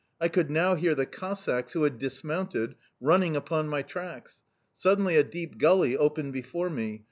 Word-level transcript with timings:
I 0.19 0.29
could 0.29 0.49
now 0.49 0.73
hear 0.73 0.95
the 0.95 1.05
Cossacks, 1.05 1.73
who 1.73 1.83
had 1.83 1.99
dismounted, 1.99 2.73
running 2.99 3.35
upon 3.35 3.69
my 3.69 3.83
tracks. 3.83 4.41
Suddenly 4.73 5.15
a 5.15 5.23
deep 5.23 5.59
gully 5.59 5.95
opened 5.95 6.33
before 6.33 6.71
me. 6.71 6.99